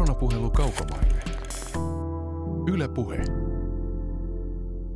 Koronapuhelu 0.00 0.50
kaukomaille. 0.50 1.22
Yle 2.72 2.88
Puhe. 2.88 3.18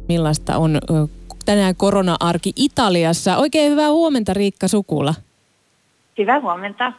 Millaista 0.09 0.57
on 0.57 0.79
tänään 1.45 1.77
korona-arki 1.77 2.53
Italiassa? 2.57 3.37
Oikein 3.37 3.73
hyvää 3.73 3.91
huomenta 3.91 4.35
Riikka 4.35 4.69
Sukula. 4.69 5.15
Hyvää 6.19 6.41
huomenta. 6.41 6.93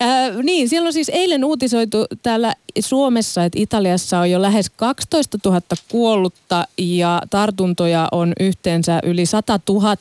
Ää, 0.00 0.30
niin, 0.42 0.68
siellä 0.68 0.86
on 0.86 0.92
siis 0.92 1.08
eilen 1.08 1.44
uutisoitu 1.44 2.06
täällä 2.22 2.54
Suomessa, 2.80 3.44
että 3.44 3.60
Italiassa 3.60 4.18
on 4.18 4.30
jo 4.30 4.42
lähes 4.42 4.70
12 4.70 5.38
000 5.44 5.60
kuollutta 5.90 6.68
ja 6.78 7.22
tartuntoja 7.30 8.08
on 8.12 8.32
yhteensä 8.40 9.00
yli 9.02 9.26
100 9.26 9.60
000. 9.68 9.96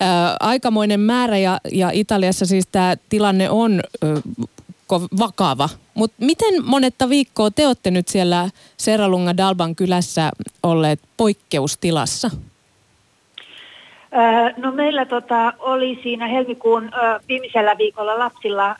Ää, 0.00 0.36
aikamoinen 0.40 1.00
määrä 1.00 1.38
ja, 1.38 1.60
ja 1.72 1.90
Italiassa 1.92 2.46
siis 2.46 2.66
tämä 2.66 2.96
tilanne 3.08 3.50
on 3.50 3.80
ö, 4.92 4.98
vakava. 5.18 5.68
Mutta 5.94 6.16
miten 6.20 6.64
monetta 6.64 7.08
viikkoa 7.08 7.50
te 7.50 7.66
olette 7.66 7.90
nyt 7.90 8.08
siellä 8.08 8.48
Serralunga 8.76 9.36
Dalban 9.36 9.76
kylässä 9.76 10.30
olleet 10.62 11.00
poikkeustilassa? 11.16 12.30
No 14.56 14.72
meillä 14.72 15.04
tota, 15.04 15.52
oli 15.58 16.00
siinä 16.02 16.26
helmikuun 16.26 16.84
ö, 16.84 17.20
viimeisellä 17.28 17.78
viikolla 17.78 18.18
lapsilla 18.18 18.70
ö, 18.70 18.74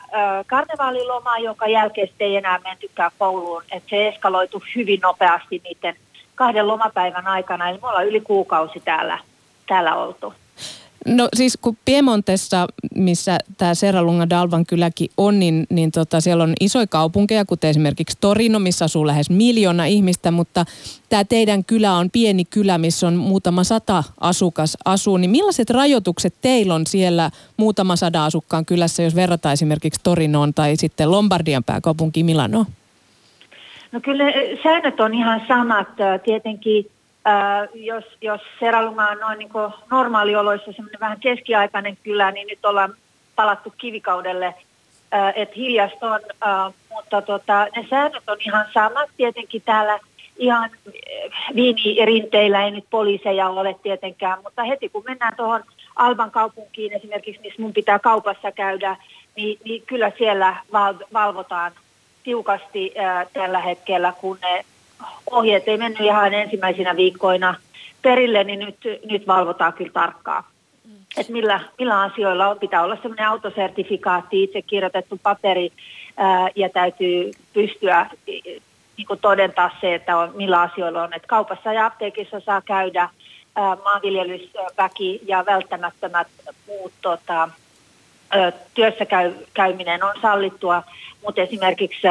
karnevaaliloma, 0.47 1.37
jonka 1.37 1.67
jälkeen 1.67 2.07
sitten 2.07 2.27
ei 2.27 2.35
enää 2.35 2.59
mentykään 2.63 3.11
kouluun. 3.19 3.63
Et 3.71 3.83
se 3.89 4.07
eskaloitu 4.07 4.63
hyvin 4.75 4.99
nopeasti 4.99 5.61
niiden 5.63 5.95
kahden 6.35 6.67
lomapäivän 6.67 7.27
aikana, 7.27 7.69
eli 7.69 7.79
me 7.81 7.87
ollaan 7.87 8.07
yli 8.07 8.21
kuukausi 8.21 8.79
täällä, 8.79 9.19
täällä 9.67 9.95
oltu. 9.95 10.33
No 11.07 11.29
siis 11.35 11.57
kun 11.61 11.77
Piemontessa, 11.85 12.67
missä 12.95 13.37
tämä 13.57 13.75
Serralunga 13.75 14.29
Dalvan 14.29 14.65
kyläkin 14.65 15.09
on, 15.17 15.39
niin, 15.39 15.67
niin 15.69 15.91
tota, 15.91 16.21
siellä 16.21 16.43
on 16.43 16.53
isoja 16.59 16.87
kaupunkeja, 16.87 17.45
kuten 17.45 17.69
esimerkiksi 17.69 18.17
Torino, 18.21 18.59
missä 18.59 18.85
asuu 18.85 19.07
lähes 19.07 19.29
miljoona 19.29 19.85
ihmistä, 19.85 20.31
mutta 20.31 20.65
tämä 21.09 21.23
teidän 21.23 21.63
kylä 21.63 21.93
on 21.93 22.09
pieni 22.11 22.45
kylä, 22.45 22.77
missä 22.77 23.07
on 23.07 23.15
muutama 23.15 23.63
sata 23.63 24.03
asukas 24.19 24.77
asuu. 24.85 25.17
Niin 25.17 25.31
millaiset 25.31 25.69
rajoitukset 25.69 26.33
teillä 26.41 26.75
on 26.75 26.87
siellä 26.87 27.29
muutama 27.57 27.95
sada 27.95 28.25
asukkaan 28.25 28.65
kylässä, 28.65 29.03
jos 29.03 29.15
verrataan 29.15 29.53
esimerkiksi 29.53 29.99
Torinoon 30.03 30.53
tai 30.53 30.75
sitten 30.75 31.11
Lombardian 31.11 31.63
pääkaupunki 31.63 32.23
Milanoon? 32.23 32.65
No 33.91 33.99
kyllä 34.01 34.23
säännöt 34.63 34.99
on 34.99 35.13
ihan 35.13 35.41
samat. 35.47 35.87
Tietenkin 36.23 36.89
Ää, 37.25 37.67
jos, 37.73 38.03
jos 38.21 38.41
Seralunga 38.59 39.07
on 39.07 39.17
noin 39.19 39.39
niin 39.39 39.49
normaalioloissa 39.91 40.71
semmoinen 40.71 40.99
vähän 40.99 41.19
keskiaikainen 41.19 41.97
kylä, 42.03 42.31
niin 42.31 42.47
nyt 42.47 42.65
ollaan 42.65 42.93
palattu 43.35 43.73
kivikaudelle, 43.77 44.53
että 45.35 45.55
hiljasta 45.55 46.11
on, 46.13 46.19
ää, 46.41 46.71
mutta 46.89 47.21
tota, 47.21 47.67
ne 47.75 47.87
säännöt 47.89 48.29
on 48.29 48.37
ihan 48.39 48.65
samat. 48.73 49.09
Tietenkin 49.17 49.61
täällä 49.65 49.99
ihan 50.37 50.69
viinirinteillä 51.55 52.63
ei 52.63 52.71
nyt 52.71 52.85
poliiseja 52.89 53.49
ole 53.49 53.75
tietenkään, 53.83 54.39
mutta 54.43 54.63
heti 54.63 54.89
kun 54.89 55.03
mennään 55.07 55.35
tuohon 55.37 55.63
Alban 55.95 56.31
kaupunkiin 56.31 56.93
esimerkiksi, 56.93 57.41
missä 57.41 57.61
mun 57.61 57.73
pitää 57.73 57.99
kaupassa 57.99 58.51
käydä, 58.51 58.95
niin, 59.35 59.59
niin 59.63 59.83
kyllä 59.85 60.11
siellä 60.17 60.55
val, 60.71 60.93
valvotaan 61.13 61.71
tiukasti 62.23 62.91
ää, 62.97 63.25
tällä 63.33 63.59
hetkellä, 63.59 64.13
kun 64.21 64.37
ne 64.41 64.65
ohjeet 65.31 65.67
ei 65.67 65.77
mennyt 65.77 66.01
ihan 66.01 66.33
ensimmäisinä 66.33 66.95
viikkoina 66.95 67.55
perille, 68.01 68.43
niin 68.43 68.59
nyt, 68.59 68.77
nyt 69.09 69.27
valvotaan 69.27 69.73
kyllä 69.73 69.91
tarkkaan. 69.93 70.43
Mm. 70.85 70.91
Että 71.17 71.33
millä, 71.33 71.59
millä 71.79 72.01
asioilla 72.01 72.47
on, 72.47 72.59
pitää 72.59 72.83
olla 72.83 72.95
semmoinen 72.95 73.27
autosertifikaatti, 73.27 74.43
itse 74.43 74.61
kirjoitettu 74.61 75.19
paperi 75.23 75.71
ää, 76.17 76.49
ja 76.55 76.69
täytyy 76.69 77.31
pystyä 77.53 78.09
niin 78.97 79.07
kuin 79.07 79.19
todentaa 79.19 79.71
se, 79.81 79.95
että 79.95 80.17
on, 80.17 80.31
millä 80.35 80.61
asioilla 80.61 81.03
on. 81.03 81.13
Että 81.13 81.27
kaupassa 81.27 81.73
ja 81.73 81.85
apteekissa 81.85 82.39
saa 82.39 82.61
käydä 82.61 83.09
ää, 83.55 83.77
maanviljelysväki 83.83 85.21
ja 85.27 85.43
välttämättömät 85.45 86.27
muut 86.67 86.93
tota, 87.01 87.49
työssä 88.73 89.05
käy, 89.05 89.33
käyminen 89.53 90.03
on 90.03 90.13
sallittua, 90.21 90.83
mutta 91.25 91.41
esimerkiksi 91.41 92.01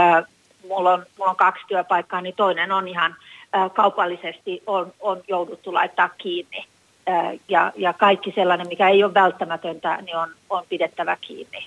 mulla 0.77 0.93
on, 0.93 1.07
mulla 1.19 1.31
on 1.31 1.37
kaksi 1.37 1.63
työpaikkaa, 1.69 2.21
niin 2.21 2.35
toinen 2.37 2.73
on 2.73 2.89
ihan 2.89 3.17
ä, 3.55 3.69
kaupallisesti 3.69 4.63
on, 4.67 4.93
on 5.01 5.21
jouduttu 5.29 5.75
laittaa 5.75 6.09
kiinni. 6.09 6.65
Ä, 7.09 7.13
ja, 7.49 7.73
ja 7.77 7.93
kaikki 7.93 8.33
sellainen, 8.35 8.69
mikä 8.69 8.89
ei 8.89 9.05
ole 9.05 9.15
välttämätöntä, 9.15 9.99
niin 10.03 10.17
on, 10.17 10.29
on 10.51 10.65
pidettävä 10.69 11.17
kiinni. 11.21 11.67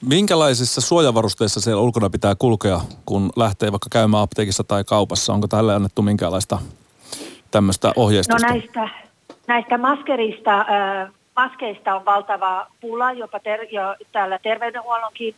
Minkälaisissa 0.00 0.80
suojavarusteissa 0.80 1.60
siellä 1.60 1.82
ulkona 1.82 2.10
pitää 2.10 2.34
kulkea, 2.34 2.80
kun 3.06 3.30
lähtee 3.36 3.72
vaikka 3.72 3.88
käymään 3.90 4.22
apteekissa 4.22 4.64
tai 4.64 4.84
kaupassa? 4.84 5.32
Onko 5.32 5.48
tälle 5.48 5.74
annettu 5.74 6.02
minkälaista 6.02 6.58
tämmöistä 7.50 7.92
ohjeistusta? 7.96 8.46
No 8.46 8.52
näistä, 8.52 8.88
näistä 9.46 9.78
maskerista, 9.78 10.60
äh, 10.60 11.12
maskeista 11.36 11.94
on 11.94 12.04
valtava 12.04 12.66
pula, 12.80 13.12
jopa 13.12 13.40
ter, 13.40 13.60
jo 13.70 13.96
täällä 14.12 14.38
terveydenhuollonkin 14.38 15.34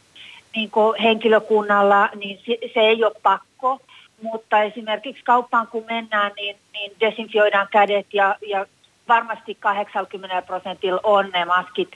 niin 0.56 0.70
kuin 0.70 1.03
henkilökunnalla, 1.03 2.09
niin 2.14 2.41
se, 2.75 2.81
ei 2.81 3.04
ole 3.04 3.14
pakko, 3.22 3.81
mutta 4.22 4.62
esimerkiksi 4.62 5.25
kauppaan 5.25 5.66
kun 5.66 5.84
mennään, 5.88 6.32
niin, 6.36 6.56
niin 6.72 6.92
desinfioidaan 7.00 7.69
kädet 7.70 8.06
ja, 8.12 8.36
ja 8.47 8.66
varmasti 9.09 9.54
80 9.54 10.42
prosentilla 10.42 11.00
on 11.03 11.31
ne 11.32 11.44
maskit 11.44 11.88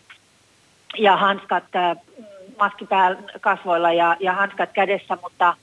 ja 0.99 1.17
hanskat, 1.17 1.65
äh, 1.77 1.97
maski 2.59 2.89
kasvoilla 3.41 3.93
ja, 3.93 4.17
ja 4.21 4.33
hanskat 4.33 4.71
kädessä, 4.73 5.19
mutta, 5.23 5.57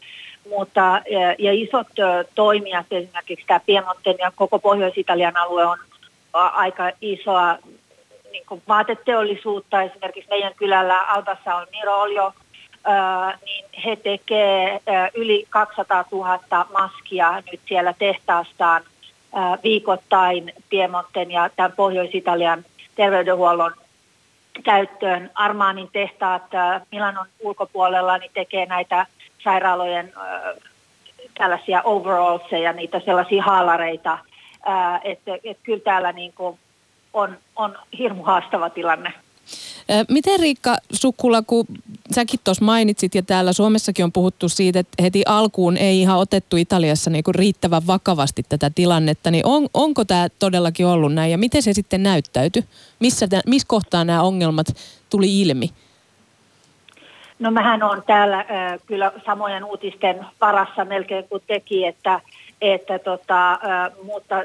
mutta 0.49 1.01
ja, 1.11 1.35
ja 1.39 1.53
isot 1.53 1.87
toimijat, 2.35 2.85
esimerkiksi 2.91 3.45
tämä 3.47 3.59
Piemonten 3.65 4.15
ja 4.19 4.31
koko 4.35 4.59
Pohjois-Italian 4.59 5.37
alue 5.37 5.65
on 5.65 5.77
aika 6.33 6.91
isoa 7.01 7.57
niin 8.31 8.63
vaateteollisuutta. 8.67 9.81
Esimerkiksi 9.81 10.29
meidän 10.29 10.53
kylällä 10.55 10.99
Albassa 10.99 11.55
on 11.55 11.67
Miro 11.71 12.01
Olio, 12.01 12.33
niin 13.45 13.65
he 13.85 13.95
tekevät 13.95 15.13
yli 15.15 15.45
200 15.49 16.05
000 16.11 16.39
maskia 16.73 17.43
nyt 17.51 17.61
siellä 17.65 17.93
tehtaastaan 17.93 18.83
viikoittain 19.63 20.53
Piemonten 20.69 21.31
ja 21.31 21.49
tämän 21.55 21.71
Pohjois-Italian 21.71 22.65
terveydenhuollon 22.95 23.73
käyttöön. 24.63 25.31
Armaanin 25.35 25.89
tehtaat 25.93 26.43
Milanon 26.91 27.25
ulkopuolella 27.39 28.17
niin 28.17 28.31
tekee 28.33 28.65
näitä 28.65 29.05
sairaalojen 29.43 30.13
tällaisia 31.37 31.81
overallseja, 31.83 32.73
niitä 32.73 32.99
sellaisia 32.99 33.43
haalareita, 33.43 34.17
että 35.03 35.31
et 35.43 35.57
kyllä 35.63 35.79
täällä 35.83 36.11
niin 36.11 36.33
kuin 36.33 36.59
on, 37.13 37.37
on 37.55 37.77
hirmu 37.97 38.23
haastava 38.23 38.69
tilanne. 38.69 39.13
Miten 40.09 40.39
Riikka 40.39 40.77
Sukkula, 40.91 41.41
kun 41.41 41.65
säkin 42.11 42.39
tuossa 42.43 42.65
mainitsit 42.65 43.15
ja 43.15 43.21
täällä 43.21 43.53
Suomessakin 43.53 44.05
on 44.05 44.11
puhuttu 44.11 44.49
siitä, 44.49 44.79
että 44.79 45.03
heti 45.03 45.23
alkuun 45.25 45.77
ei 45.77 46.01
ihan 46.01 46.19
otettu 46.19 46.57
Italiassa 46.57 47.09
niin 47.09 47.23
riittävän 47.35 47.87
vakavasti 47.87 48.45
tätä 48.49 48.71
tilannetta, 48.75 49.31
niin 49.31 49.45
on, 49.45 49.67
onko 49.73 50.05
tämä 50.05 50.27
todellakin 50.39 50.85
ollut 50.85 51.13
näin 51.13 51.31
ja 51.31 51.37
miten 51.37 51.63
se 51.63 51.73
sitten 51.73 52.03
näyttäytyi? 52.03 52.63
Missä, 52.99 53.27
missä 53.47 53.67
kohtaa 53.67 54.03
nämä 54.03 54.21
ongelmat 54.21 54.67
tuli 55.09 55.41
ilmi? 55.41 55.69
No 57.39 57.51
mähän 57.51 57.83
on 57.83 58.03
täällä 58.07 58.39
äh, 58.39 58.79
kyllä 58.85 59.11
samojen 59.25 59.63
uutisten 59.63 60.25
varassa 60.41 60.85
melkein 60.85 61.27
kuin 61.29 61.43
teki, 61.47 61.85
että, 61.85 62.21
että 62.61 62.99
tota, 62.99 63.59
mutta 64.03 64.35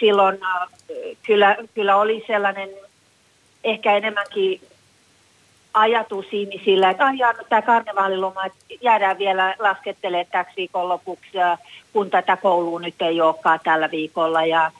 silloin 0.00 0.38
kyllä, 1.26 1.56
kyllä 1.74 1.96
oli 1.96 2.24
sellainen 2.26 2.68
ehkä 3.64 3.96
enemmänkin 3.96 4.60
ajatus 5.76 6.26
ihmisillä, 6.32 6.90
että 6.90 7.04
ah, 7.04 7.12
no, 7.12 7.44
tämä 7.48 7.62
karnevaaliloma, 7.62 8.44
että 8.44 8.58
jäädään 8.80 9.18
vielä 9.18 9.54
laskettelemaan 9.58 10.26
täksi 10.32 10.56
viikonlopuksi, 10.56 11.30
kun 11.92 12.10
tätä 12.10 12.36
koulua 12.36 12.80
nyt 12.80 13.02
ei 13.02 13.20
olekaan 13.20 13.60
tällä 13.64 13.90
viikolla. 13.90 14.46
Ja, 14.46 14.72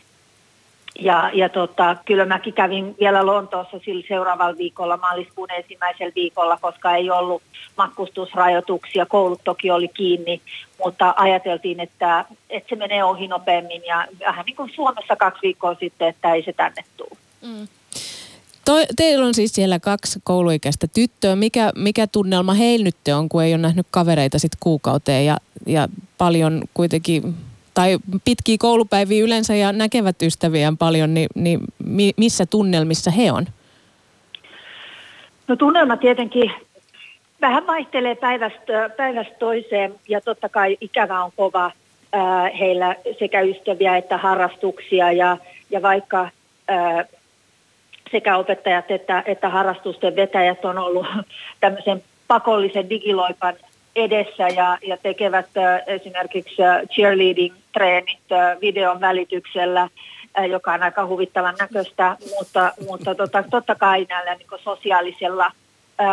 ja, 0.99 1.31
ja 1.35 1.49
tota, 1.49 1.97
kyllä 2.05 2.25
mäkin 2.25 2.55
kävin 2.55 2.95
vielä 3.01 3.27
Lontoossa 3.27 3.79
sillä 3.79 4.05
seuraavalla 4.09 4.59
viikolla, 4.59 4.97
maaliskuun 4.97 5.51
ensimmäisellä 5.51 6.13
viikolla, 6.15 6.59
koska 6.61 6.95
ei 6.95 7.11
ollut 7.11 7.43
matkustusrajoituksia, 7.77 9.07
koulut 9.07 9.41
toki 9.45 9.71
oli 9.71 9.89
kiinni, 9.89 10.41
mutta 10.85 11.15
ajateltiin, 11.17 11.81
että, 11.81 12.25
että 12.51 12.69
se 12.69 12.77
menee 12.77 13.05
ohi 13.05 13.29
nopeammin 13.29 13.85
ja 13.85 14.07
vähän 14.21 14.47
niin 14.47 14.57
kuin 14.57 14.73
Suomessa 14.75 15.17
kaksi 15.17 15.43
viikkoa 15.43 15.75
sitten, 15.75 16.09
että 16.09 16.35
ei 16.35 16.43
se 16.43 16.53
tänne 16.53 16.85
tule. 16.97 17.19
Mm. 17.43 17.69
Toi, 18.67 18.85
teillä 18.97 19.27
on 19.27 19.35
siis 19.35 19.55
siellä 19.55 19.81
kaksi 19.81 20.21
kouluikäistä 20.25 20.87
tyttöä. 20.95 21.37
Mikä, 21.37 21.73
mikä 21.77 22.07
tunnelma 22.07 22.55
heillä 22.55 22.85
nyt 22.85 22.97
on, 23.17 23.29
kun 23.29 23.43
ei 23.43 23.55
ole 23.55 23.63
nähnyt 23.63 23.87
kavereita 23.91 24.39
sit 24.39 24.53
kuukauteen 24.61 25.27
ja, 25.27 25.37
ja 25.67 25.89
paljon 26.19 26.63
kuitenkin, 26.75 27.35
tai 27.75 27.99
pitkiä 28.25 28.57
koulupäiviä 28.59 29.25
yleensä 29.25 29.55
ja 29.55 29.73
näkevät 29.73 30.23
ystäviään 30.23 30.77
paljon, 30.77 31.15
niin, 31.15 31.29
niin 31.35 31.61
missä 32.17 32.47
tunnelmissa 32.47 33.11
he 33.11 33.33
on? 33.33 33.47
No 35.49 35.57
tunnelma 35.57 35.97
tietenkin 35.97 36.53
vähän 37.41 37.67
vaihtelee 37.67 38.15
päivästä, 38.15 38.91
päivästä 38.97 39.35
toiseen 39.39 39.95
ja 40.09 40.21
totta 40.21 40.49
kai 40.49 40.77
ikävä 40.81 41.25
on 41.25 41.33
kova 41.37 41.71
heillä 42.59 42.97
sekä 43.19 43.41
ystäviä 43.41 43.97
että 43.97 44.19
harrastuksia 44.19 45.13
ja, 45.13 45.37
ja 45.71 45.83
vaikka 45.83 46.29
sekä 48.11 48.37
opettajat 48.37 48.91
että, 48.91 49.23
että 49.27 49.49
harrastusten 49.49 50.17
vetäjät 50.17 50.65
on 50.65 50.79
ollut 50.79 51.07
tämmöisen 51.61 52.03
pakollisen 52.29 52.91
digiloikan 52.91 53.55
edessä 53.97 54.49
ja, 54.49 54.79
ja 54.83 54.97
tekevät 54.97 55.47
esimerkiksi 55.87 56.63
cheerleading-treenit 56.93 58.21
videon 58.61 59.01
välityksellä, 59.01 59.89
joka 60.49 60.73
on 60.73 60.83
aika 60.83 61.07
huvittavan 61.07 61.55
näköistä, 61.59 62.17
mutta, 62.39 62.73
mutta 62.89 63.15
tota, 63.15 63.45
totta 63.51 63.75
kai 63.75 64.07
näillä 64.09 64.35
niin 64.35 64.61
sosiaalisella 64.65 65.51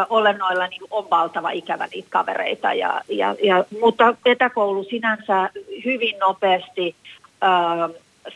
olennoilla 0.10 0.68
niin 0.68 0.82
on 0.92 1.10
valtava 1.10 1.50
ikävä 1.50 1.88
niitä 1.88 2.08
kavereita. 2.12 2.74
Ja, 2.74 3.02
ja, 3.10 3.36
ja, 3.44 3.66
mutta 3.82 4.16
etäkoulu 4.26 4.84
sinänsä 4.84 5.50
hyvin 5.86 6.20
nopeasti 6.20 6.96
ä, 7.44 7.48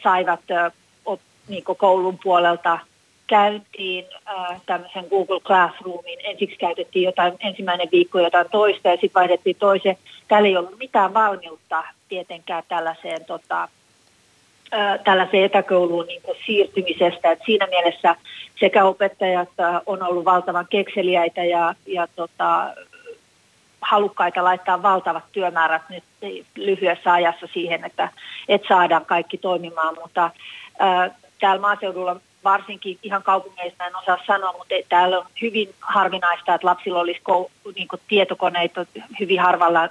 saivat 0.03 0.51
ä, 0.51 0.71
op, 1.05 1.19
niin 1.47 1.63
koulun 1.63 2.19
puolelta 2.23 2.79
käyntiin 3.27 4.05
äh, 4.27 4.61
tämmöisen 4.65 5.05
Google 5.09 5.39
Classroomin. 5.39 6.19
Ensiksi 6.23 6.57
käytettiin 6.57 7.05
jotain, 7.05 7.33
ensimmäinen 7.39 7.89
viikko 7.91 8.19
jotain 8.19 8.49
toista 8.51 8.87
ja 8.87 8.93
sitten 8.93 9.21
vaihdettiin 9.21 9.55
toiseen. 9.55 9.97
Täällä 10.27 10.47
ei 10.47 10.57
ollut 10.57 10.77
mitään 10.77 11.13
valmiutta 11.13 11.83
tietenkään 12.09 12.63
tällaiseen, 12.67 13.25
tota, 13.25 13.63
äh, 14.73 14.99
tällaiseen 15.03 15.43
etäkouluun 15.43 16.07
niin 16.07 16.21
siirtymisestä. 16.45 17.31
Et 17.31 17.39
siinä 17.45 17.67
mielessä 17.67 18.15
sekä 18.59 18.85
opettajat 18.85 19.49
äh, 19.59 19.81
on 19.85 20.03
ollut 20.03 20.25
valtavan 20.25 20.67
kekseliäitä 20.69 21.43
ja, 21.43 21.75
ja 21.85 22.07
tota, 22.15 22.73
halukkaita 23.81 24.43
laittaa 24.43 24.83
valtavat 24.83 25.23
työmäärät 25.31 25.81
nyt 25.89 26.03
lyhyessä 26.55 27.13
ajassa 27.13 27.47
siihen, 27.53 27.85
että, 27.85 28.09
että 28.49 28.67
saadaan 28.67 29.05
kaikki 29.05 29.37
toimimaan, 29.37 29.95
mutta 30.01 30.31
äh, 30.81 31.11
täällä 31.39 31.61
maaseudulla 31.61 32.15
varsinkin 32.51 32.97
ihan 33.03 33.23
kaupungeissa 33.23 33.85
en 33.85 33.95
osaa 33.95 34.17
sanoa, 34.27 34.53
mutta 34.57 34.75
täällä 34.89 35.19
on 35.19 35.25
hyvin 35.41 35.69
harvinaista, 35.81 36.53
että 36.55 36.67
lapsilla 36.67 36.99
olisi 36.99 37.21
kou, 37.23 37.51
niin 37.75 37.87
tietokoneita 38.07 38.85
hyvin 39.19 39.39
harvalla. 39.39 39.89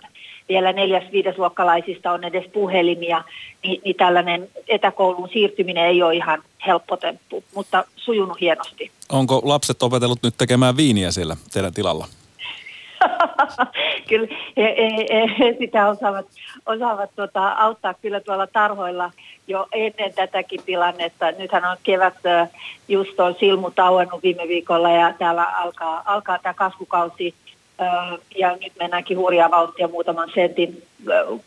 Vielä 0.49 0.73
neljäs 0.73 1.12
viidesluokkalaisista 1.12 2.12
on 2.12 2.25
edes 2.25 2.44
puhelimia, 2.53 3.25
niin, 3.62 3.81
niin 3.85 3.97
tällainen 3.97 4.49
etäkouluun 4.69 5.29
siirtyminen 5.32 5.85
ei 5.85 6.03
ole 6.03 6.14
ihan 6.14 6.43
helppo 6.67 6.97
temppu, 6.97 7.44
mutta 7.55 7.85
sujunut 7.97 8.41
hienosti. 8.41 8.91
Onko 9.12 9.41
lapset 9.44 9.82
opetellut 9.82 10.23
nyt 10.23 10.35
tekemään 10.38 10.76
viiniä 10.76 11.11
siellä 11.11 11.37
teidän 11.52 11.75
tilalla? 11.75 12.06
kyllä 14.09 14.29
he, 14.56 14.76
he, 15.11 15.26
he, 15.38 15.56
sitä 15.59 15.88
osaavat, 15.88 16.26
osaavat 16.67 17.11
tuota, 17.17 17.49
auttaa 17.49 17.94
kyllä 17.94 18.20
tuolla 18.20 18.47
tarhoilla 18.47 19.11
jo 19.46 19.66
ennen 19.72 20.14
tätäkin 20.14 20.62
tilannetta. 20.66 21.31
Nythän 21.31 21.64
on 21.64 21.76
kevät, 21.82 22.14
just 22.88 23.20
on 23.20 23.34
silmu 23.40 23.70
tauennut 23.70 24.22
viime 24.22 24.48
viikolla 24.48 24.90
ja 24.90 25.14
täällä 25.19 25.44
alkaa, 25.44 26.02
alkaa 26.04 26.38
tämä 26.38 26.54
kasvukausi 26.54 27.34
ja 28.37 28.56
nyt 28.56 28.72
mennäänkin 28.78 29.19
hurjaa 29.19 29.50
vauhtia 29.50 29.88
muutaman 29.88 30.31
sentin 30.34 30.82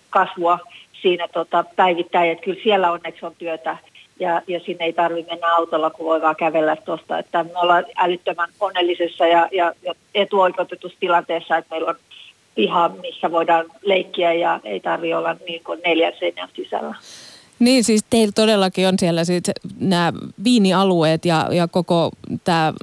kasvua 0.09 0.59
siinä 1.01 1.27
tota, 1.27 1.65
päivittäin, 1.75 2.31
että 2.31 2.43
kyllä 2.43 2.63
siellä 2.63 2.91
onneksi 2.91 3.25
on 3.25 3.35
työtä 3.37 3.77
ja, 4.19 4.41
ja 4.47 4.59
sinne 4.59 4.85
ei 4.85 4.93
tarvitse 4.93 5.31
mennä 5.31 5.55
autolla, 5.55 5.89
kun 5.89 6.05
voi 6.05 6.21
vaan 6.21 6.35
kävellä 6.35 6.75
tuosta. 6.75 7.19
Että 7.19 7.43
me 7.43 7.59
ollaan 7.59 7.85
älyttömän 7.97 8.49
onnellisessa 8.59 9.27
ja, 9.27 9.47
ja, 9.51 9.73
ja 9.83 9.93
etuoikeutetussa 10.15 10.97
tilanteessa, 10.99 11.57
että 11.57 11.75
meillä 11.75 11.89
on 11.89 11.95
piha, 12.55 12.89
missä 12.89 13.31
voidaan 13.31 13.65
leikkiä 13.81 14.33
ja 14.33 14.59
ei 14.63 14.79
tarvitse 14.79 15.15
olla 15.15 15.35
niin 15.47 15.63
kuin 15.63 15.81
neljän 15.85 16.13
seinän 16.19 16.49
sisällä. 16.53 16.95
Niin, 17.59 17.83
siis 17.83 18.05
teillä 18.09 18.31
todellakin 18.31 18.87
on 18.87 18.99
siellä 18.99 19.25
siis 19.25 19.43
nämä 19.79 20.13
viinialueet 20.43 21.25
ja, 21.25 21.49
ja 21.51 21.67
koko 21.67 22.11
tämä 22.43 22.73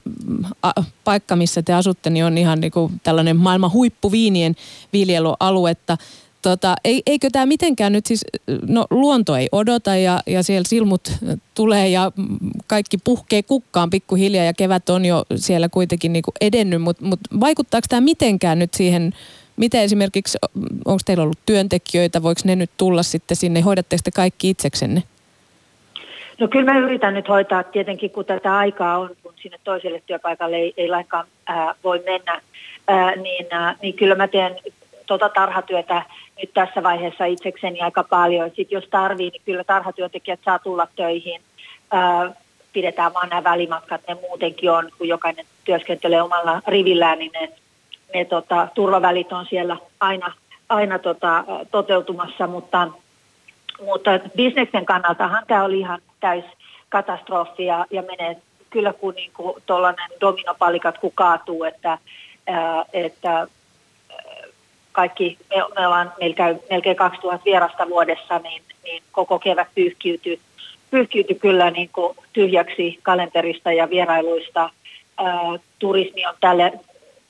paikka, 1.05 1.37
missä 1.37 1.62
te 1.62 1.73
asutte, 1.73 2.11
niin 2.11 2.25
on 2.25 2.38
ihan 2.38 2.61
niin 2.61 2.73
kuin 2.73 2.93
tällainen 3.02 3.37
maailman 3.37 3.73
huippuviinien 3.73 4.56
viljelualuetta. 4.93 5.96
Tota, 6.43 6.76
eikö 6.84 7.28
tämä 7.32 7.46
mitenkään 7.46 7.93
nyt 7.93 8.06
siis, 8.06 8.20
no 8.69 8.87
luonto 8.90 9.37
ei 9.37 9.49
odota 9.52 9.96
ja, 9.96 10.23
ja 10.26 10.43
siellä 10.43 10.69
silmut 10.69 11.12
tulee 11.55 11.88
ja 11.88 12.12
kaikki 12.67 12.99
puhkee 12.99 13.43
kukkaan 13.43 13.90
pikkuhiljaa 13.90 14.44
ja 14.44 14.55
kevät 14.55 14.88
on 14.88 15.05
jo 15.05 15.25
siellä 15.37 15.69
kuitenkin 15.69 16.12
niin 16.12 16.22
kuin 16.22 16.34
edennyt, 16.40 16.82
mutta 16.82 17.05
mut 17.05 17.20
vaikuttaako 17.40 17.87
tämä 17.88 18.00
mitenkään 18.00 18.58
nyt 18.58 18.75
siihen 18.75 19.12
Miten 19.56 19.82
esimerkiksi, 19.82 20.38
onko 20.85 21.00
teillä 21.06 21.23
ollut 21.23 21.38
työntekijöitä, 21.47 22.23
voiko 22.23 22.41
ne 22.44 22.56
nyt 22.56 22.70
tulla 22.76 23.03
sitten 23.03 23.37
sinne, 23.37 23.61
hoidatteko 23.61 24.00
te 24.05 24.11
kaikki 24.11 24.50
itseksenne? 24.50 25.03
No 26.38 26.49
kyllä 26.49 26.73
mä 26.73 26.79
yritän 26.79 27.14
nyt 27.14 27.29
hoitaa 27.29 27.62
tietenkin, 27.62 28.11
kun 28.11 28.25
tätä 28.25 28.56
aikaa 28.56 28.99
on, 28.99 29.11
kun 29.23 29.35
sinne 29.43 29.58
toiselle 29.64 30.03
työpaikalle 30.06 30.56
ei, 30.56 30.75
ei 30.76 30.88
lainkaan 30.88 31.26
ää, 31.47 31.75
voi 31.85 32.03
mennä, 32.06 32.41
ää, 32.88 33.17
niin, 33.17 33.47
ää, 33.50 33.76
niin 33.82 33.94
kyllä 33.94 34.14
mä 34.14 34.29
teen 34.29 34.56
tuota 35.06 35.29
tarhatyötä 35.29 36.03
nyt 36.41 36.50
tässä 36.55 36.82
vaiheessa 36.82 37.25
itsekseni 37.25 37.81
aika 37.81 38.05
paljon. 38.05 38.49
Sitten 38.49 38.76
jos 38.76 38.88
tarvii, 38.91 39.31
niin 39.31 39.43
kyllä 39.44 39.64
tarhatyöntekijät 39.64 40.41
saa 40.44 40.58
tulla 40.58 40.88
töihin. 40.97 41.41
Ää, 41.91 42.32
pidetään 42.73 43.14
vaan 43.14 43.29
nämä 43.29 43.44
välimatkat, 43.44 44.00
ne 44.08 44.14
muutenkin 44.14 44.70
on, 44.70 44.91
kun 44.99 45.08
jokainen 45.08 45.44
työskentelee 45.64 46.23
omalla 46.23 46.62
rivillään, 46.67 47.19
niin 47.19 47.31
ne 47.41 47.53
ne 48.14 48.25
tota, 48.25 48.69
turvavälit 48.75 49.32
on 49.32 49.47
siellä 49.47 49.76
aina, 50.00 50.32
aina 50.69 50.99
tota, 50.99 51.44
toteutumassa, 51.70 52.47
mutta, 52.47 52.88
mutta 53.85 54.11
bisneksen 54.37 54.87
kannaltahan 54.87 55.44
tämä 55.47 55.64
oli 55.64 55.79
ihan 55.79 56.00
täys 56.20 56.44
katastrofi 56.88 57.64
ja, 57.64 57.87
ja 57.91 58.03
menee 58.03 58.37
kyllä 58.70 58.93
kun 58.93 59.14
niin 59.14 59.32
tuollainen 59.67 60.11
dominopalikat 60.20 60.99
kun 60.99 61.12
kaatuu, 61.14 61.64
että, 61.64 61.99
ää, 62.47 62.85
että 62.93 63.47
kaikki, 64.93 65.38
me, 65.50 65.56
me 65.56 65.87
ollaan, 65.87 66.12
käy 66.37 66.56
melkein 66.70 66.97
2000 66.97 67.44
vierasta 67.44 67.88
vuodessa, 67.88 68.38
niin, 68.38 68.62
niin 68.85 69.03
koko 69.12 69.38
kevät 69.38 69.69
pyyhkiytyi, 69.75 70.41
pyyhkiytyi 70.91 71.37
kyllä 71.37 71.70
niin 71.70 71.91
kuin 71.93 72.17
tyhjäksi 72.32 72.99
kalenterista 73.03 73.73
ja 73.73 73.91
vierailuista. 73.91 74.70
Ää, 75.19 75.58
turismi 75.79 76.26
on 76.26 76.35
tälle 76.41 76.73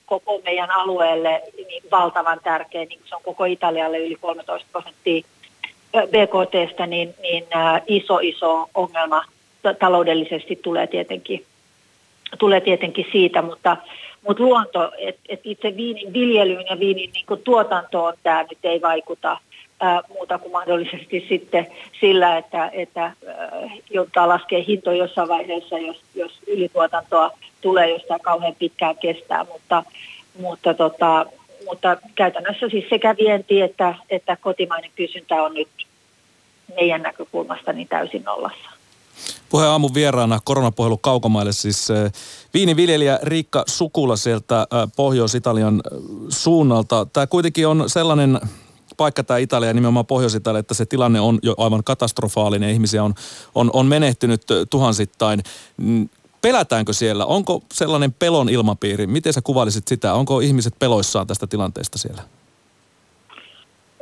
koko 0.06 0.40
meidän 0.44 0.70
alueelle 0.70 1.42
niin 1.56 1.82
valtavan 1.90 2.40
tärkeä, 2.44 2.84
niin 2.84 3.00
se 3.04 3.14
on 3.14 3.22
koko 3.24 3.44
Italialle 3.44 3.98
yli 3.98 4.16
13 4.20 4.68
prosenttia 4.72 5.22
BKTstä, 5.92 6.86
niin, 6.86 7.14
niin 7.22 7.44
iso 7.86 8.18
iso 8.18 8.68
ongelma 8.74 9.24
taloudellisesti 9.78 10.56
tulee 10.56 10.86
tietenkin, 10.86 11.44
tulee 12.38 12.60
tietenkin 12.60 13.06
siitä, 13.12 13.42
mutta, 13.42 13.76
mutta 14.26 14.42
luonto, 14.42 14.92
että 14.98 15.20
et 15.28 15.40
itse 15.44 15.76
viinin 15.76 16.12
viljelyyn 16.12 16.66
ja 16.70 16.78
viinin 16.78 17.10
niin 17.12 17.42
tuotantoon 17.44 18.14
tämä 18.22 18.42
nyt 18.42 18.58
ei 18.62 18.80
vaikuta 18.80 19.38
ää, 19.80 20.00
muuta 20.08 20.38
kuin 20.38 20.52
mahdollisesti 20.52 21.26
sitten 21.28 21.66
sillä, 22.00 22.38
että, 22.38 22.70
että 22.72 23.02
ää, 23.02 23.14
joudutaan 23.90 24.28
laskea 24.28 24.62
hintoja 24.68 24.98
jossain 24.98 25.28
vaiheessa, 25.28 25.78
jos, 25.78 25.96
jos 26.14 26.32
ylituotantoa 26.46 27.30
tulee, 27.60 27.90
jos 27.90 28.02
tämä 28.02 28.18
kauhean 28.18 28.54
pitkään 28.58 28.96
kestää, 28.96 29.46
mutta, 29.52 29.82
mutta, 30.40 30.74
tota, 30.74 31.26
mutta 31.66 31.96
käytännössä 32.14 32.68
siis 32.68 32.84
sekä 32.90 33.14
vienti 33.18 33.60
että, 33.60 33.94
että 34.10 34.36
kotimainen 34.36 34.90
kysyntä 34.94 35.42
on 35.42 35.54
nyt 35.54 35.68
meidän 36.74 37.02
näkökulmasta 37.02 37.72
niin 37.72 37.88
täysin 37.88 38.24
nollassa. 38.24 38.70
Puheen 39.48 39.70
aamun 39.70 39.94
vieraana 39.94 40.38
koronapuhelu 40.44 40.96
kaukomaille 40.96 41.52
siis 41.52 41.88
viiniviljelijä 42.54 43.18
Riikka 43.22 43.64
Sukula 43.66 44.16
sieltä 44.16 44.66
Pohjois-Italian 44.96 45.82
suunnalta. 46.28 47.06
Tämä 47.12 47.26
kuitenkin 47.26 47.68
on 47.68 47.90
sellainen 47.90 48.40
paikka 48.96 49.24
tämä 49.24 49.38
Italia, 49.38 49.72
nimenomaan 49.72 50.06
Pohjois-Italia, 50.06 50.58
että 50.58 50.74
se 50.74 50.86
tilanne 50.86 51.20
on 51.20 51.38
jo 51.42 51.54
aivan 51.58 51.84
katastrofaalinen. 51.84 52.70
Ihmisiä 52.70 53.04
on, 53.04 53.14
on, 53.54 53.70
on 53.72 53.86
menehtynyt 53.86 54.42
tuhansittain. 54.70 55.42
Mm, 55.76 56.08
Pelätäänkö 56.42 56.92
siellä? 56.92 57.26
Onko 57.26 57.62
sellainen 57.72 58.12
pelon 58.12 58.48
ilmapiiri? 58.48 59.06
Miten 59.06 59.32
sä 59.32 59.40
kuvailisit 59.42 59.88
sitä? 59.88 60.14
Onko 60.14 60.40
ihmiset 60.40 60.74
peloissaan 60.78 61.26
tästä 61.26 61.46
tilanteesta 61.46 61.98
siellä? 61.98 62.22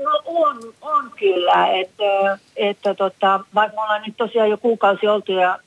No 0.04 0.22
on, 0.24 0.58
on 0.82 1.10
kyllä. 1.16 1.66
Että, 1.66 2.38
että 2.56 2.94
tota, 2.94 3.40
vaikka 3.54 3.76
me 3.76 3.82
ollaan 3.82 4.02
nyt 4.06 4.16
tosiaan 4.16 4.50
jo 4.50 4.58
kuukausi 4.58 5.06
oltu 5.08 5.32
ja, 5.32 5.58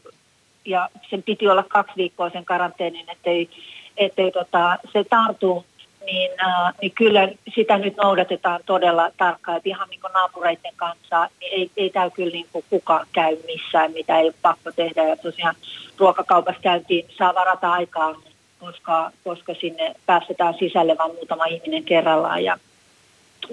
ja 0.66 0.90
sen 1.10 1.24
piti 1.24 1.48
olla 1.48 1.64
kaksi 1.64 1.94
viikkoa 1.98 2.30
sen 2.30 2.46
karanteenin, 2.46 3.10
ettei, 3.10 3.50
ettei 3.98 4.32
tota, 4.32 4.78
se 4.94 5.04
tartu 5.04 5.66
niin, 6.12 6.32
äh, 6.42 6.74
niin 6.82 6.92
kyllä 6.92 7.30
sitä 7.56 7.78
nyt 7.78 7.98
noudatetaan 7.98 8.60
todella 8.66 9.12
tarkkaan. 9.18 9.58
Että 9.58 9.70
ihan 9.70 9.90
niin 9.90 10.02
kuin 10.02 10.14
naapureiden 10.14 10.74
kanssa, 10.76 11.30
niin 11.40 11.54
ei, 11.54 11.72
ei 11.78 11.90
tämä 11.90 12.10
kyllä 12.10 12.32
niin 12.32 12.48
kuin 12.52 12.66
kukaan 12.70 13.08
käy 13.12 13.38
missään, 13.46 13.92
mitä 13.92 14.20
ei 14.20 14.26
ole 14.26 14.34
pakko 14.42 14.72
tehdä. 14.72 15.04
Ja 15.04 15.18
tosiaan 15.18 15.56
ruokakaupassa 15.98 16.62
käyntiin, 16.62 17.06
saa 17.18 17.36
varata 17.36 17.72
aikaa 17.72 18.16
koska, 18.60 19.12
koska 19.24 19.54
sinne 19.54 19.96
päästetään 20.06 20.54
sisälle 20.60 20.98
vain 20.98 21.14
muutama 21.16 21.46
ihminen 21.46 21.84
kerrallaan 21.84 22.44
ja 22.44 22.58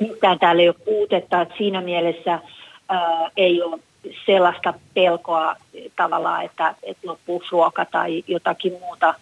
mitään 0.01 0.39
täällä 0.39 0.63
ei 0.63 0.69
ole 0.69 0.77
puutetta, 0.85 1.41
että 1.41 1.55
siinä 1.59 1.81
mielessä 1.81 2.39
ää, 2.89 3.31
ei 3.37 3.63
ole 3.63 3.79
sellaista 4.27 4.75
pelkoa 4.95 5.57
tavallaan, 5.97 6.45
että, 6.45 6.75
että 6.83 7.09
loppuuko 7.09 7.47
ruoka 7.51 7.85
tai 7.85 8.25
jotakin 8.27 8.73
muuta. 8.81 9.15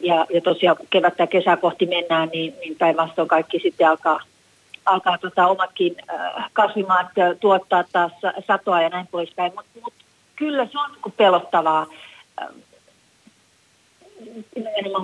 Ja, 0.00 0.26
ja 0.34 0.40
tosiaan 0.40 0.76
kun 0.76 0.86
kevättä 0.90 1.22
ja 1.22 1.26
kesää 1.26 1.56
kohti 1.56 1.86
mennään, 1.86 2.28
niin, 2.32 2.54
niin 2.60 2.76
päinvastoin 2.78 3.28
kaikki 3.28 3.58
sitten 3.58 3.88
alkaa, 3.88 4.20
alkaa 4.86 5.18
tota 5.18 5.46
omatkin 5.46 5.96
äh, 6.10 6.50
kasvimaat 6.52 7.06
tuottaa 7.40 7.84
taas 7.92 8.12
satoa 8.46 8.82
ja 8.82 8.88
näin 8.88 9.06
poispäin. 9.10 9.52
Mutta 9.54 9.70
mut, 9.82 9.94
kyllä 10.36 10.66
se 10.66 10.78
on 10.78 10.90
niin 10.92 11.14
pelottavaa, 11.16 11.86
äh, 12.42 12.48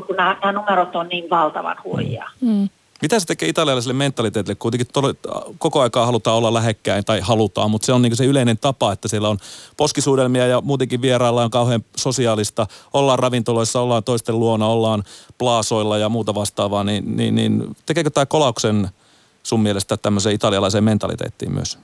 kun 0.07 0.17
nämä, 0.17 0.37
nämä 0.41 0.53
numerot 0.53 0.97
on 0.97 1.09
niin 1.09 1.31
valtavan 1.31 1.77
huijia. 1.85 2.29
Mm. 2.41 2.69
Mitä 3.03 3.21
se 3.21 3.27
tekee 3.27 3.49
italialaiselle 3.49 3.95
mentaliteetille? 3.95 4.55
Kuitenkin 4.55 4.87
tolo, 4.93 5.15
koko 5.59 5.81
aikaa 5.81 6.07
halutaan 6.07 6.37
olla 6.37 6.55
lähekkäin, 6.55 7.05
tai 7.05 7.21
halutaan, 7.21 7.71
mutta 7.71 7.87
se 7.87 7.93
on 7.93 8.03
niin 8.03 8.17
se 8.17 8.25
yleinen 8.25 8.59
tapa, 8.59 8.93
että 8.93 9.09
siellä 9.09 9.29
on 9.29 9.39
poskisuudelmia 9.77 10.47
ja 10.47 10.61
muutenkin 10.61 11.03
vierailla 11.03 11.45
on 11.45 11.51
kauhean 11.51 11.85
sosiaalista. 11.97 12.67
Ollaan 12.93 13.19
ravintoloissa, 13.19 13.81
ollaan 13.81 14.05
toisten 14.05 14.41
luona, 14.41 14.67
ollaan 14.67 15.05
plaasoilla 15.39 15.99
ja 15.99 16.09
muuta 16.09 16.35
vastaavaa. 16.35 16.85
Niin, 16.85 17.17
niin, 17.17 17.35
niin 17.35 17.77
tekeekö 17.87 18.11
tämä 18.11 18.27
kolauksen 18.27 18.89
sun 19.43 19.61
mielestä 19.61 19.97
tämmöiseen 19.97 20.35
italialaiseen 20.35 20.85
mentaliteettiin 20.85 21.53
myös? 21.53 21.79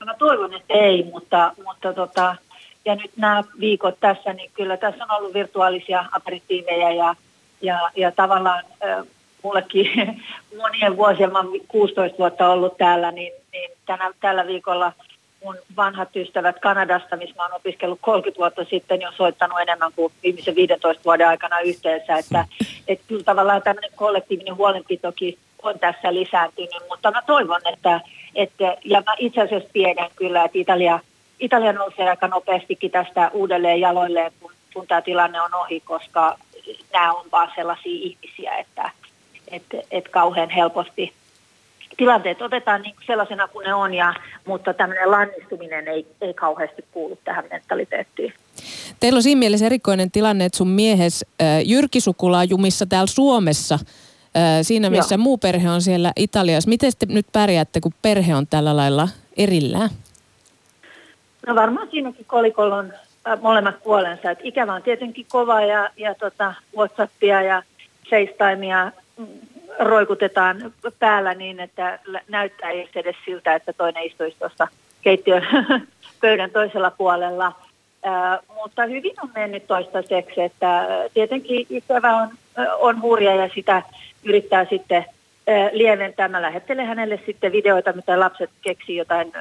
No 0.00 0.06
mä 0.06 0.14
toivon, 0.14 0.54
että 0.54 0.74
ei, 0.74 1.04
mutta, 1.12 1.54
mutta 1.64 1.92
tota, 1.92 2.36
ja 2.84 2.94
nyt 2.94 3.10
nämä 3.16 3.44
viikot 3.60 4.00
tässä, 4.00 4.32
niin 4.32 4.50
kyllä 4.54 4.76
tässä 4.76 5.04
on 5.04 5.10
ollut 5.18 5.34
virtuaalisia 5.34 6.04
aperitiiveja 6.12 6.92
ja, 6.92 7.16
ja, 7.62 7.90
ja 7.96 8.12
tavallaan 8.12 8.64
mullekin 9.42 10.22
monien 10.62 10.96
vuosien, 10.96 11.32
mä 11.32 11.38
olen 11.38 11.60
16 11.68 12.18
vuotta 12.18 12.50
ollut 12.50 12.76
täällä, 12.76 13.10
niin, 13.10 13.32
niin 13.52 13.70
tänä, 13.86 14.10
tällä 14.20 14.46
viikolla 14.46 14.92
mun 15.44 15.56
vanhat 15.76 16.16
ystävät 16.16 16.58
Kanadasta, 16.58 17.16
missä 17.16 17.36
mä 17.36 17.42
oon 17.42 17.52
opiskellut 17.52 17.98
30 18.02 18.38
vuotta 18.38 18.64
sitten, 18.64 18.98
niin 18.98 19.08
on 19.08 19.14
soittanut 19.16 19.60
enemmän 19.60 19.92
kuin 19.96 20.12
viimeisen 20.22 20.54
15 20.54 21.04
vuoden 21.04 21.28
aikana 21.28 21.60
yhteensä. 21.60 22.16
Että, 22.16 22.46
että 22.88 23.04
kyllä 23.08 23.24
tavallaan 23.24 23.62
tämmöinen 23.62 23.90
kollektiivinen 23.96 24.56
huolenpitokin 24.56 25.38
on 25.62 25.78
tässä 25.78 26.14
lisääntynyt, 26.14 26.82
mutta 26.88 27.10
mä 27.10 27.22
toivon, 27.26 27.60
että, 27.72 28.00
että 28.34 28.76
ja 28.84 29.02
mä 29.06 29.14
itse 29.18 29.40
asiassa 29.40 29.68
tiedän 29.72 30.10
kyllä, 30.16 30.44
että 30.44 30.58
Italia, 30.58 31.00
Italia 31.40 31.72
nousee 31.72 32.10
aika 32.10 32.28
nopeastikin 32.28 32.90
tästä 32.90 33.30
uudelleen 33.32 33.80
jaloilleen, 33.80 34.32
kun, 34.40 34.52
kun 34.74 34.86
tämä 34.86 35.02
tilanne 35.02 35.40
on 35.40 35.54
ohi, 35.54 35.80
koska 35.80 36.38
nämä 36.92 37.12
on 37.12 37.26
vaan 37.32 37.52
sellaisia 37.54 37.92
ihmisiä, 37.92 38.56
että, 38.58 38.90
että, 39.52 39.76
että 39.90 40.10
kauhean 40.10 40.50
helposti 40.50 41.12
tilanteet 41.96 42.42
otetaan 42.42 42.82
niin 42.82 42.94
sellaisena 43.06 43.48
kuin 43.48 43.64
ne 43.64 43.74
on, 43.74 43.94
ja, 43.94 44.14
mutta 44.46 44.74
tämmöinen 44.74 45.10
lannistuminen 45.10 45.88
ei, 45.88 46.06
ei 46.20 46.34
kauheasti 46.34 46.84
kuulu 46.92 47.18
tähän 47.24 47.44
mentaliteettiin. 47.50 48.32
Teillä 49.00 49.16
on 49.16 49.22
siinä 49.22 49.38
mielessä 49.38 49.66
erikoinen 49.66 50.10
tilanne, 50.10 50.44
että 50.44 50.58
sun 50.58 50.68
miehes 50.68 51.24
äh, 51.42 51.62
Jyrki 51.66 52.00
Sukulaa 52.00 52.44
jumissa 52.44 52.86
täällä 52.86 53.06
Suomessa, 53.06 53.78
siinä 54.62 54.90
missä 54.90 55.14
Joo. 55.14 55.22
muu 55.22 55.38
perhe 55.38 55.70
on 55.70 55.82
siellä 55.82 56.12
Italiassa. 56.16 56.68
Miten 56.68 56.92
te 56.98 57.06
nyt 57.06 57.26
pärjäätte, 57.32 57.80
kun 57.80 57.94
perhe 58.02 58.34
on 58.34 58.46
tällä 58.46 58.76
lailla 58.76 59.08
erillään? 59.36 59.90
No 61.46 61.54
varmaan 61.54 61.88
siinäkin 61.90 62.26
kolikolla 62.26 62.76
on 62.76 62.92
äh, 63.28 63.40
molemmat 63.40 63.82
puolensa. 63.82 64.30
Et 64.30 64.38
ikävä 64.42 64.74
on 64.74 64.82
tietenkin 64.82 65.26
kova 65.28 65.60
ja, 65.60 65.90
ja 65.96 66.14
tota 66.14 66.54
Whatsappia 66.76 67.42
ja 67.42 67.62
FaceTimea 68.10 68.92
roikutetaan 69.78 70.72
päällä 70.98 71.34
niin, 71.34 71.60
että 71.60 71.98
näyttää 72.28 72.70
edes 72.94 73.16
siltä, 73.24 73.54
että 73.54 73.72
toinen 73.72 74.04
istuisi 74.04 74.36
tuossa 74.38 74.68
keittiön 75.02 75.46
pöydän 76.20 76.50
toisella 76.50 76.90
puolella. 76.90 77.52
Äh, 78.06 78.38
mutta 78.54 78.86
hyvin 78.86 79.14
on 79.22 79.30
mennyt 79.34 79.66
toistaiseksi, 79.66 80.40
että 80.40 80.86
tietenkin 81.14 81.66
ikävä 81.70 82.16
on, 82.16 82.28
on 82.78 83.02
hurja 83.02 83.34
ja 83.34 83.50
sitä 83.54 83.82
yrittää 84.24 84.66
sitten 84.70 85.04
äh, 85.48 85.70
lieventää. 85.72 86.28
Mä 86.28 86.42
lähettelen 86.42 86.86
hänelle 86.86 87.20
sitten 87.26 87.52
videoita, 87.52 87.92
mitä 87.92 88.20
lapset 88.20 88.50
keksii 88.62 88.96
jotain 88.96 89.32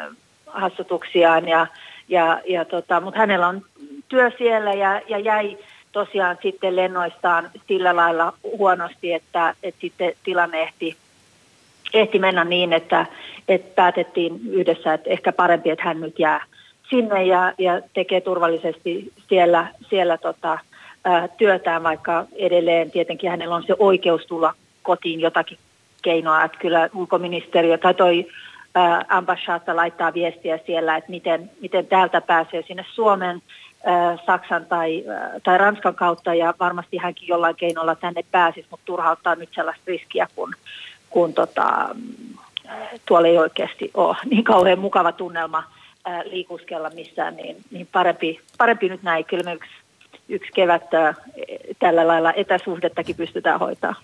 hassutuksiaan, 0.47 1.47
ja, 1.47 1.67
ja, 2.07 2.41
ja 2.47 2.65
tota, 2.65 3.01
mutta 3.01 3.19
hänellä 3.19 3.47
on 3.47 3.61
työ 4.07 4.31
siellä 4.37 4.73
ja, 4.73 5.01
ja 5.07 5.19
jäi 5.19 5.57
tosiaan 5.91 6.38
sitten 6.41 6.75
lennoistaan 6.75 7.50
sillä 7.67 7.95
lailla 7.95 8.33
huonosti, 8.43 9.13
että, 9.13 9.55
että 9.63 9.81
sitten 9.81 10.13
tilanne 10.24 10.62
ehti, 10.62 10.98
ehti 11.93 12.19
mennä 12.19 12.43
niin, 12.43 12.74
että, 12.74 13.05
että 13.48 13.75
päätettiin 13.75 14.41
yhdessä, 14.50 14.93
että 14.93 15.10
ehkä 15.10 15.31
parempi, 15.31 15.69
että 15.69 15.86
hän 15.86 16.01
nyt 16.01 16.19
jää 16.19 16.45
sinne 16.89 17.24
ja, 17.24 17.53
ja 17.57 17.81
tekee 17.93 18.21
turvallisesti 18.21 19.13
siellä, 19.29 19.67
siellä 19.89 20.17
tota, 20.17 20.60
ää, 21.03 21.27
työtään, 21.27 21.83
vaikka 21.83 22.25
edelleen 22.36 22.91
tietenkin 22.91 23.29
hänellä 23.29 23.55
on 23.55 23.63
se 23.67 23.75
oikeus 23.79 24.25
tulla 24.25 24.53
kotiin 24.83 25.19
jotakin 25.19 25.57
keinoa, 26.01 26.43
että 26.43 26.57
kyllä 26.57 26.89
ulkoministeriö 26.95 27.77
tai 27.77 27.93
toi 27.93 28.27
ambassaata 29.07 29.75
laittaa 29.75 30.13
viestiä 30.13 30.60
siellä, 30.65 30.98
että 30.98 31.10
miten, 31.10 31.50
miten 31.62 31.88
täältä 31.88 32.21
pääsee 32.21 32.63
sinne 32.67 32.86
Suomen 32.93 33.41
Saksan 34.25 34.65
tai, 34.65 35.03
tai 35.43 35.57
Ranskan 35.57 35.95
kautta 35.95 36.33
ja 36.33 36.53
varmasti 36.59 36.97
hänkin 36.97 37.27
jollain 37.27 37.55
keinolla 37.55 37.95
tänne 37.95 38.23
pääsisi, 38.31 38.67
mutta 38.71 38.85
turha 38.85 39.11
ottaa 39.11 39.35
nyt 39.35 39.50
sellaista 39.55 39.83
riskiä, 39.88 40.27
kun, 40.35 40.53
kun 41.09 41.33
tota, 41.33 41.95
tuolla 43.05 43.27
ei 43.27 43.38
oikeasti 43.38 43.91
ole 43.93 44.17
niin 44.29 44.43
kauhean 44.43 44.79
mukava 44.79 45.11
tunnelma 45.11 45.63
liikuskella 46.23 46.89
missään, 46.89 47.35
niin, 47.35 47.57
niin 47.71 47.88
parempi, 47.91 48.39
parempi 48.57 48.89
nyt 48.89 49.03
näin. 49.03 49.25
Kyllä 49.25 49.43
me 49.43 49.53
yksi, 49.53 49.71
yksi 50.29 50.51
kevät 50.55 50.83
tällä 51.79 52.07
lailla 52.07 52.33
etäsuhdettakin 52.33 53.15
pystytään 53.15 53.59
hoitaa. 53.59 53.95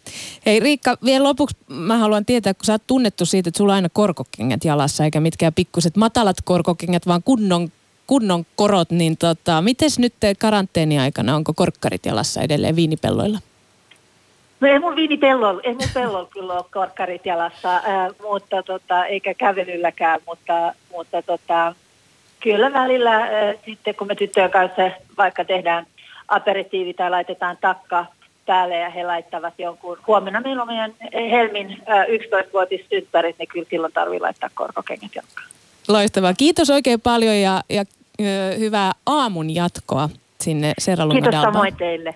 Hei 0.46 0.60
Riikka, 0.60 0.98
vielä 1.06 1.24
lopuksi 1.24 1.58
mä 1.68 1.98
haluan 1.98 2.26
tietää, 2.26 2.54
kun 2.54 2.66
sä 2.66 2.74
oot 2.74 2.88
tunnettu 2.88 3.26
siitä, 3.26 3.50
että 3.50 3.58
sulla 3.58 3.72
on 3.72 3.76
aina 3.76 3.90
korkokengät 3.94 4.66
jalassa, 4.66 5.04
eikä 5.04 5.20
mitkään 5.20 5.54
pikkuset 5.54 5.98
matalat 5.98 6.38
korkokengät, 6.44 7.08
vaan 7.08 7.24
kunnon 7.24 7.70
kunnon 8.08 8.46
korot, 8.56 8.92
niin 8.92 9.18
tota, 9.18 9.62
miten 9.62 9.90
nyt 9.98 10.14
karanteeniaikana, 10.40 11.36
onko 11.36 11.54
korkkarit 11.54 12.06
jalassa 12.06 12.42
edelleen 12.42 12.76
viinipelloilla? 12.76 13.40
No 14.60 14.68
ei 14.68 14.80
mun 14.80 14.96
viinipellolla, 14.96 15.62
ei 15.64 15.74
mun 15.74 15.90
pellolla 15.94 16.28
kyllä 16.32 16.54
ole 16.54 16.66
korkkarit 16.74 17.26
jalassa, 17.26 17.82
ää, 17.86 18.10
mutta 18.24 18.64
tota, 18.64 19.06
eikä 19.06 19.34
kävelylläkään, 19.34 20.20
mutta, 20.28 20.74
mutta 20.92 21.22
tota, 21.22 21.76
kyllä 22.40 22.74
välillä 22.74 23.16
ää, 23.16 23.54
sitten 23.66 23.96
kun 23.96 24.08
me 24.08 24.16
tyttöjen 24.16 24.52
kanssa 24.52 24.92
vaikka 25.18 25.46
tehdään 25.46 25.86
aperitiivi 26.28 26.94
tai 26.94 27.10
laitetaan 27.10 27.58
takka 27.62 28.06
päälle 28.46 28.76
ja 28.76 28.90
he 28.90 29.04
laittavat 29.04 29.54
jonkun, 29.58 29.98
huomenna 30.08 30.42
meillä 30.42 30.62
on 30.62 30.68
meidän 30.68 30.94
Helmin 31.32 31.82
11-vuotistynttärit, 31.88 33.36
niin 33.40 33.48
kyllä 33.48 33.68
silloin 33.70 33.94
tarvii 33.94 34.20
laittaa 34.20 34.50
korkokengät 34.54 35.16
jalkaan. 35.16 35.48
Loistavaa. 35.88 36.34
Kiitos 36.34 36.70
oikein 36.70 37.02
paljon 37.02 37.36
ja, 37.36 37.64
ja 37.70 37.86
hyvää 38.60 38.92
aamun 39.06 39.56
jatkoa 39.56 40.10
sinne 40.40 40.74
Serralunga 40.80 41.22
Kiitos 41.22 41.42
samoin 41.42 41.76
teille. 41.76 42.16